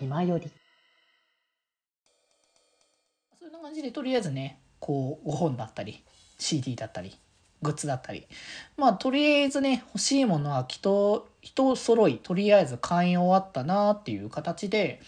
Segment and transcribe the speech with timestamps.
[0.00, 0.50] 気まより。
[3.38, 6.02] そんな感じでとりあえずねこうご本だったり
[6.38, 7.14] CD だったり
[7.60, 8.26] グッズだったり。
[8.78, 15.02] まあとりあえずね欲しいものはきっと人揃いとりあえず買い終わったなっていう形で。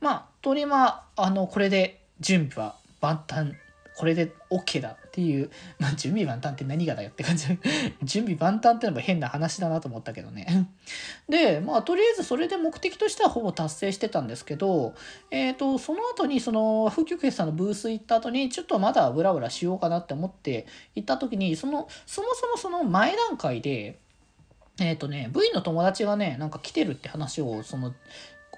[0.00, 3.65] まあとりまああのこれで準備は万端。
[3.96, 5.50] これで OK だっていう、
[5.80, 7.46] まあ、準備万端って何がだよって感じ。
[8.04, 10.68] 準備万端ってのも変な話だなと思ったけどね。
[11.28, 14.94] でまあとりあえずそれで目的としてはほぼ達成してたんですけど
[15.30, 23.98] えっ、ー、とその後にその風曲フェスさんのブース行った後にちょっとまだブラブラしようかなって思って行った時にそのそもそもその前段階で
[24.78, 27.94] えっ、ー、とね V の友達がねなんか来てるって話をその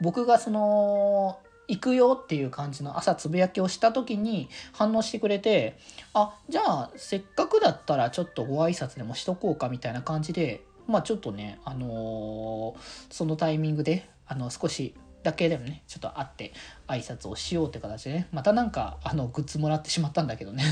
[0.01, 5.79] 僕がその行くよっていう感じの朝つぶやきをした時に反応してくれて
[6.15, 16.53] あじゃあせっかくだったらちょっとご挨拶でもしとこうかみたいな感じでまあちょっとねあのー、そのタイミングであの少しだけでもねちょっと会って
[16.87, 20.65] 挨拶をしようって形でねまたなんかあのグッズもらってしまったんだけどね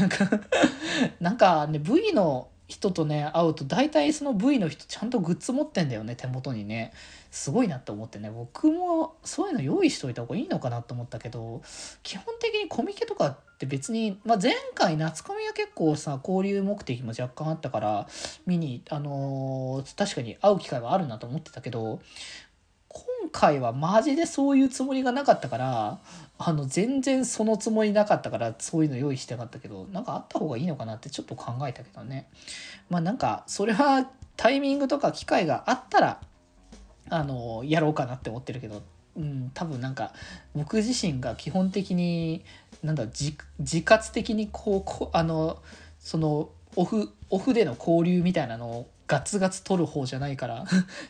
[1.20, 1.66] なんか。
[1.68, 6.92] ね V の人とね会うと大体その V の人ちゃんとグッズ持ってんだよね手元にね。
[7.30, 8.30] すごいなって思ってね。
[8.30, 11.60] 僕もそういうの用意しといた方がいいのかなと思ったけど
[12.02, 18.08] 基本的にコミケとかって別に、まあ、前回夏コミは結構さ交流目的も若干あったから
[18.46, 22.00] 見にあのー、確かに会う機会はあるなと思ってたけど
[23.38, 25.98] 回はマジでそういうつもりがなかったから
[26.38, 32.30] あの全然そのつもりなかったからそういうの用意してなかったけどなんかあった方がいいのかなってちょっと考えたけどね。
[32.88, 36.20] まあなんかそれはタイミングとか機会があったら
[37.10, 38.82] あのやろうかなって思ってるけど、
[39.16, 40.12] うん、多分なんか
[40.54, 42.42] 僕自身が基本的に
[42.82, 45.58] なんだ自活的にこうこあの
[45.98, 50.66] そのオフオフでの交流みたいなのをガツガツ取る方じゃないから っ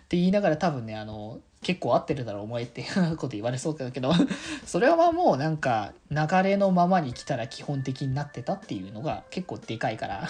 [0.08, 4.12] て言いながら多分ねあの結構合ってるだろお前っていうこと言われそうだけど。
[4.64, 10.28] それはもうなんか流れのままに来たら基本的になってたっていうのが結構でかいから。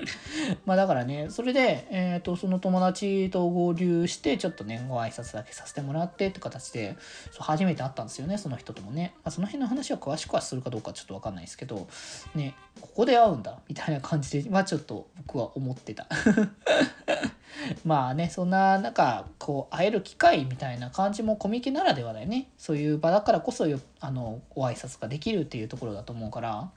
[0.64, 6.96] まあだからねそれで、えーと、その友達と合流してちょっとねご挨拶だけさせてもらってって形で
[7.30, 11.88] そう初めて会ったんですよねその人ともね、まあ、その辺の話は詳しくはするかどうかちょっと分かんないですけど
[12.34, 16.06] ねここで会うんだみたいな感じでまあちょっと僕は思ってた。
[17.84, 22.48] まあねそんななんかこう会える機会みたいな感じもコミケならではだよね。
[22.58, 23.66] そういう場だからこそ
[24.00, 26.70] あのご挨拶ができるっていうところだと思うから。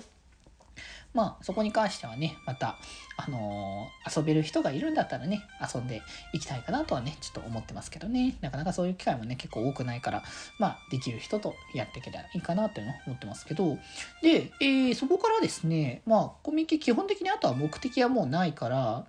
[1.13, 2.77] まあそこに関してはねまた
[3.17, 6.01] あのー、遊べる人がいるんだったらね遊んで
[6.33, 8.35] いきたいかなとはねちょっと思ってますけどね。
[8.41, 10.23] なかなかそういう機会もね結構多くないから
[10.57, 13.77] まあできる人とやっていけたらいいかなというのを思ってますけど。
[14.21, 19.05] で、えー、そこからですねまあコミケ基本的にあとは目的はもうないから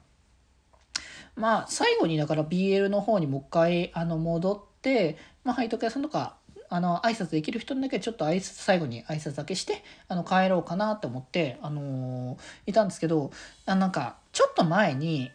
[1.36, 6.36] まあ最後にだから BL の方にもう一回あの戻って、まあ、配徳屋さんとか
[6.68, 13.30] あの挨拶できる人だけちょっと挨拶最後に挨拶だけしてあの帰ろうかなと思って、あのー、いたんですけど
[13.66, 15.30] あなんかちょっと前に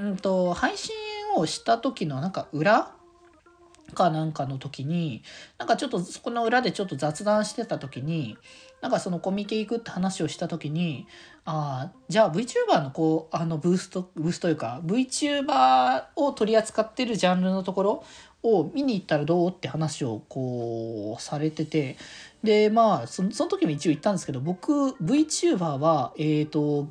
[0.00, 0.94] うんと配信
[1.36, 2.92] をした時のなんか裏
[3.94, 5.22] かなんかの時に
[5.58, 8.36] なんかちょっとそこの裏でちょっと雑談してた時に
[8.80, 11.06] なんかそのコミケ行くって話をした時に
[11.44, 18.04] ああじゃあ VTuber のこうあのブーストブースというか VTuber を取り扱ってるジャンルのところ
[18.42, 21.96] を見に行ったらどうって話をこうされてて
[22.42, 26.88] でまあその時も一応言ったんですけど僕 VTuber はえっ、ー、と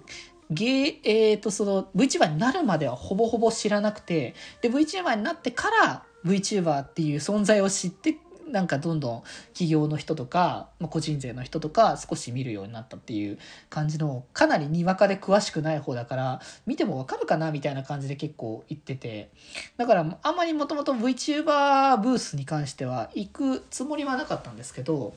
[0.50, 8.18] ゲえー、とその VTuber になるまではほぼほぼ知らなくてで VTuber になってから VTuber っていう存在を知って
[8.50, 9.24] なんかどんどん
[9.54, 13.38] 企業の人とか、まあ、個人税の人とか少し見るようになったっていう
[13.70, 19.30] 感じのかなりにわかで詳しくない方だから見てもわかるかなみたいな感じで結構言ってて。
[19.78, 25.14] だからあんまりもともと VTuber ブースに関しては行くつもりはなかったんですけど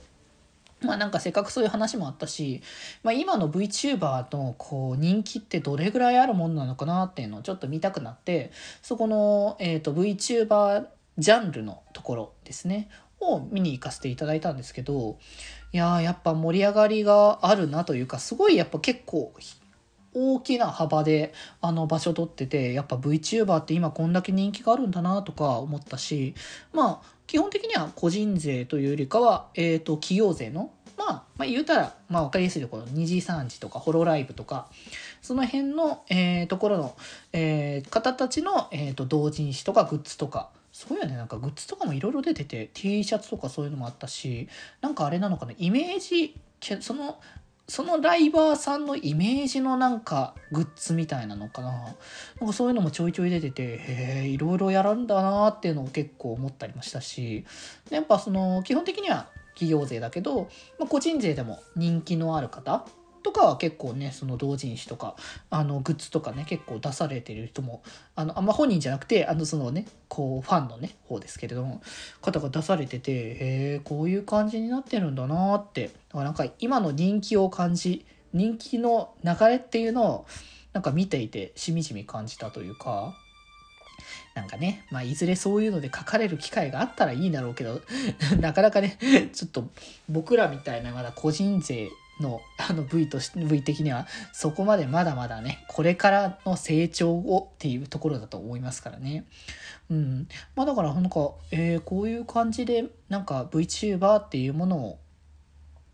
[0.82, 2.62] まあなんかせっかくそういう話もあったし、
[3.02, 8.50] まあ、今の VTuber のこう人気ってどれぐらいあるものなのかなっていうのをちょっと見たくなって
[8.82, 10.86] そこの、えー、と VTuber
[11.20, 12.88] ジャンルのところですね。
[13.20, 15.18] を見に行かせていただいたんですけど
[15.72, 19.32] いややっぱ盛り上がりがあるなというかすごいやっぱ結構
[20.12, 26.34] 大きな幅であの場所取っててやっぱ VTuber って今こんだけ人気があるんだなとか思ったし
[26.72, 34.68] まあ基本的には個人税というよりかは、えーと、企業税のまあ、まあ、言うたら、まあ、分かりやすいところ2次3次とかホロライブとか
[35.22, 36.96] その辺の、えー、ところの、
[37.32, 40.50] えー、方たちの、えーと同人誌とかグッズとか
[40.80, 41.14] そうやね。
[41.14, 44.48] なんかグッズとかもいろいろ出てて T シャツとかそういうのもあったし
[44.80, 45.52] なんかあれなのかな。
[45.58, 46.34] イメージ
[46.80, 47.20] その
[47.68, 51.70] そのライバーさんのイメージのなんかグッズみたいなのかな。
[52.40, 57.44] なんかそういうのもちょいちょい出ててへえいろいろやるんだなっていうのを結構思ったりもしたし。
[57.90, 60.48] やっぱその基本的には企業税だけど、
[60.78, 62.86] まあ、個人税でも人気のある方
[63.22, 65.16] とかは結構ねその同人誌とか
[65.50, 67.82] あのグッズとかね結構出されてる人も
[68.14, 71.82] あのあんま本人じゃなくてあのそのねこうファンのね方ですけれども
[72.20, 75.90] 方が出されててへえこういう感じになってるんだなって。
[76.10, 80.26] だからなんか今の人気を感じ人気の流れっていうのを
[80.72, 83.14] なんか見ていてしみじみ感じたというか
[84.34, 87.80] なんかね、まあ、いずれそういうので書かれる機会があったらいいんだろうけど、
[88.40, 88.96] なかなかね、
[89.32, 89.68] ちょっと
[90.08, 91.90] 僕らみたいなまだ個人税
[92.20, 99.24] の あの V とし V 的にはそこまでまだまだねこれからの成長をっていうところだと思いますからね。
[99.90, 104.98] うんまあ、だからなんか、えー、こういう感じでなんか VTuber っていうものを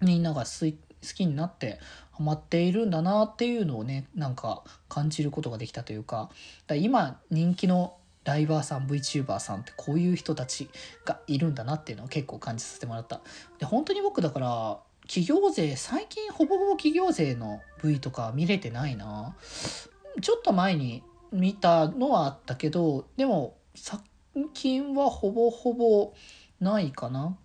[0.01, 1.81] みんなが好きになって
[2.11, 6.31] ハマっているんだなっていうのをねなんか感じることができたというか
[6.67, 7.97] だ今人気の
[8.27, 10.69] ライバーさん VTuber さんってこういう人たち
[11.05, 13.21] がいるんだなっていうのを結構感じさせてもらった。
[13.59, 19.37] で本当に僕だから企業税最近ほぼほぼ企業税の V とか見れてないな。
[20.21, 24.01] ちょっと前に見たのはあったけどでも最
[24.55, 26.15] 近はほぼほぼ
[26.61, 27.37] ないかな。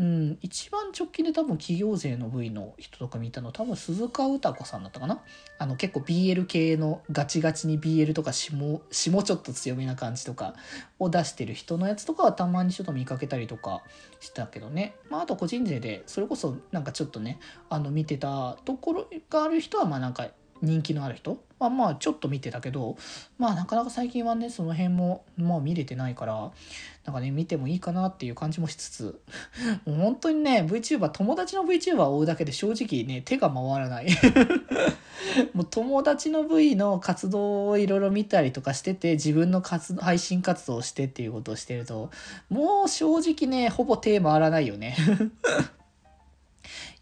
[0.00, 5.24] うん、一番直近で多分企業税の部位の人とか見たの多分鈴鹿歌子さんだったかな？
[5.58, 8.54] あの結構 BL 系のガチガチに BL とか下
[8.92, 10.54] 下ちょっと強めな感じとか
[11.00, 13.82] を出してる人のやつとかはたまにちょっと見かけたりとか
[14.20, 20.28] したけどね、まあ、あと個人税でそれこそなんかちょっとねあの見てたところがある人はまあなんか
[20.62, 21.38] 人気のある人？
[21.58, 22.96] はまあちょっと見てたけど
[23.38, 26.50] まあなかなか最近はねその辺もまあ見れてないから
[27.04, 29.20] なんかね見てもいいかなっていう感じもしつつ
[29.84, 34.08] もう本当にね VTuber 友達の VTuber を追うだけで正直ね手が回らない。
[35.52, 42.10] もう友達の V の活動をいろいろ見たりとかしてて自分の活配信活動をしてっていうことをしてると
[42.48, 44.96] もう正直ねほぼ手回らないよね。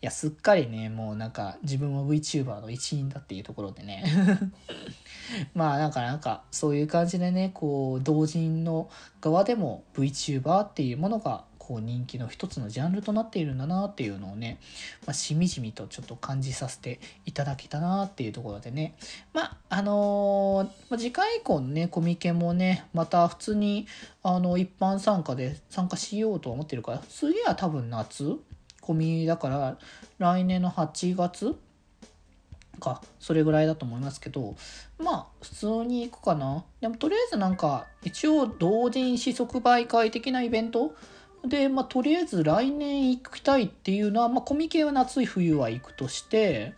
[0.03, 4.05] や、すっかりね、もうなんか自分も VTuber の一員だっていうところでね。
[5.55, 8.91] まあなんかなんかそういう感じでね、こう同人の
[9.21, 14.61] 側でも VTuber っていうものがこう人気の一つのジャンルとなっているんだなっていうのをね、
[15.05, 18.95] まあ、しみじみとちょっと感じさせていただけたなっていうところでね。
[19.33, 23.89] まああのー、次回以降のねコミケもねまた普通に
[24.23, 28.39] あの一般参加で参加しようと思ってるから次は多分夏
[28.87, 29.79] 込みだから
[30.19, 31.57] 来年の8月
[32.79, 34.55] かそれぐらいだと思いますけど
[34.99, 36.65] まあ普通に行くかな。
[36.81, 40.95] でもとりあえずなんか一応同人誌即売会的なイベント？
[41.47, 46.75] でまあとりあえず来年行きたいっていうのはまあコミケは夏冬は行くとして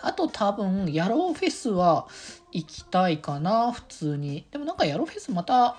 [0.00, 2.06] あと多分ヤローフェスは
[2.52, 4.46] 行きたいかな普通に。
[4.50, 5.76] でもなんかヤローフェスまた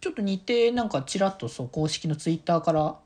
[0.00, 2.96] ちょっと似てなんかちらっとそう公式のツイッターから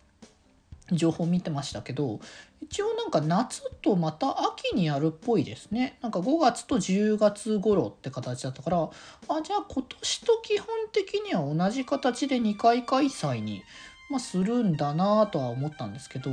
[0.93, 2.21] 情報見てましたけど
[2.61, 5.99] 一応なんか夏とまた秋にやるっぽいですね。
[6.01, 13.63] なんか5月と10月頃って形だったからあじゃあ今年と基本的には同じ形で2回開催に、
[14.11, 16.31] まあ、するんだなとは思ったんですけど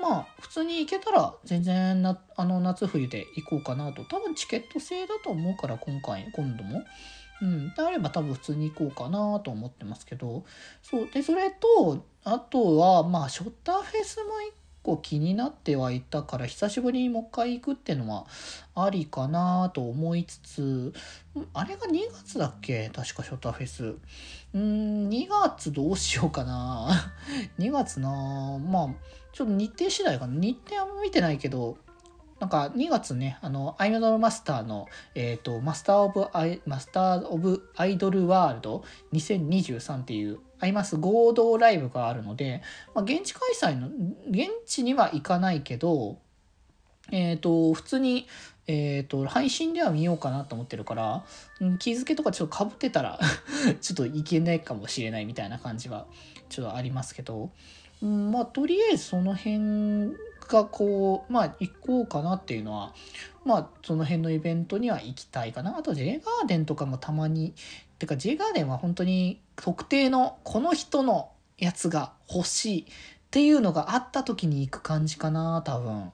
[0.00, 4.04] まあ普通に行けたら全然なあの夏冬で行こうかなと。
[4.04, 6.82] 多分チケット制だと思うから今回今度も。
[7.42, 10.44] うん、であれば多分普通に行こうかなと思ってますけど。
[10.82, 11.10] そう。
[11.10, 18.26] でそれとあとはまあショッターフェスも一個気になってはいたから久しぶりにもう一回行くっていうのは
[18.74, 20.92] ありかなと思いつつ
[21.54, 22.90] あれが2月だっけ？
[22.90, 23.94] 確かショッターフェス。
[24.52, 27.12] うん2月どうしようかな。
[27.58, 28.08] 2月な
[28.58, 28.88] まあ
[29.32, 30.34] ちょっと日程次第かな。
[30.34, 31.76] 日程あんま見てないけど
[32.40, 42.62] なんか2月ね、あの、アイドルマスターの、えっ、ー、と、マスターオブアイ、マスターオブアイドルワールド2023っていう、あります合同ライブがあるので、
[42.94, 43.88] まあ、現地開催の、
[44.30, 46.18] 現地には行かないけど、
[47.12, 48.26] えっ、ー、と、普通に、
[48.66, 51.24] えっ、ー、と、配信では見ようかなと思ってるから、
[51.78, 53.18] 気づけとかちょっとかぶってたら
[53.82, 56.06] ちょっといけないかもしれないみたいな感じは、
[56.48, 57.50] ちょっとありますけど、
[58.00, 60.14] まあ、とりあえずその辺
[60.50, 62.92] がこう、まあ行こうかなっていうのは、
[63.44, 65.78] まあその辺のイベントには行きたいかな。
[65.78, 67.54] あと J ガーデンとかもたまに、
[67.98, 72.86] てか J ガーデンは本当に特定のこの人のやつが欲しいっ
[73.30, 76.12] ていうのがあった時に行く感じかな、多分。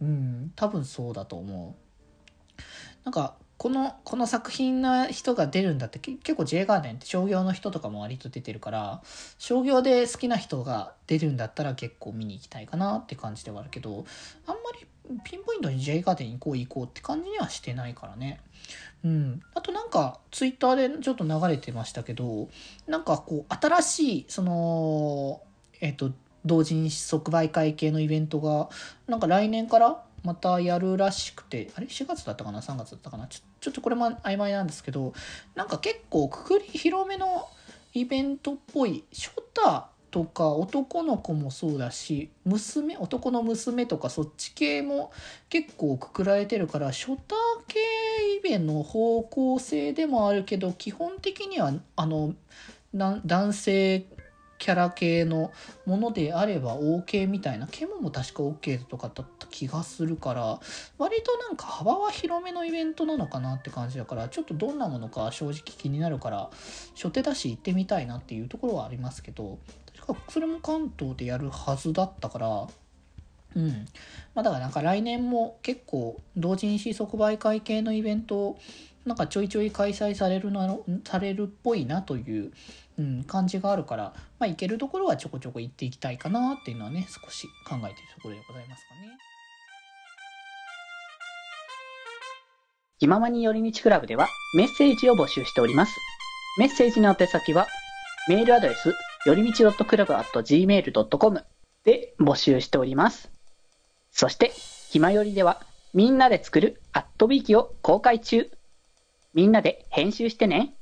[0.00, 2.62] うん、多分そうだと思う。
[3.04, 9.02] なんかこのこの作品の人が出るんだって結構 J ガーデンって商業の人とかも割と出てるから
[9.38, 14.04] 商業で好きな人が出るんだったら結構見に行きたいかなって感じではあるけど
[14.48, 18.40] あんまりピンポイントに J ガーデン行こう行こうって感じにはしてないからね。
[19.04, 19.40] うん。
[19.54, 22.48] あとなんか、ツイッターでちょっと流れてましたけど、
[22.86, 25.40] なんかこう、新しい、その、
[25.80, 26.12] えっ、と、
[26.44, 28.68] 同人即売会系のイベントが、
[29.08, 33.26] なんか来年からまたやるらしくて、あれ ?4 月だったかな ?3 月だったかな？
[33.26, 35.12] ちょちょっとこれも曖昧なんですけど、
[35.54, 37.48] なんか結構くくり広めの
[37.94, 45.10] イベントっぽい、ショタとか男の子もそうだし娘男の娘とかそっち系も
[45.48, 47.34] 結構くくられてるからショタ
[47.66, 47.80] 系
[48.36, 52.34] イベントの方向性でもあるけど基本的にはあの
[52.94, 54.04] 男性
[54.62, 55.50] キャラ系の
[55.86, 60.60] ものであれば OK みたいなケモも確か OK とかだった気がするから
[60.98, 66.48] 割となんか幅は広めのイベントなのかなって感じだからちょっとどんなものか正直気になるから
[66.94, 69.58] 初手だし行ってみたいなっていうところはありますけど
[69.96, 72.68] 確かそれも関東でやるはずだったから
[73.56, 73.86] うん。
[74.34, 78.56] まあだからなんか来年も結構同人誌即売会系のイベント
[79.04, 82.52] なんかちょいちょい開催されるなされるっぽいなという
[82.98, 89.00] うん、感じがあるから、まあ、行けるところはちょこちょこ行っていきたいかなっていうのはね、少し考えているところでございますかね。
[92.98, 95.98] 気ままに寄り道クラブではメッセージを募集しております。
[96.58, 97.66] メッセージの宛先は、
[98.28, 98.94] メールアドレス、
[99.26, 101.44] よりみち .club.gmail.com
[101.84, 103.30] で募集しております。
[104.10, 104.52] そして、
[104.90, 105.62] ひまよりでは、
[105.94, 108.50] みんなで作るアットビーキを公開中。
[109.34, 110.74] みんなで編集してね。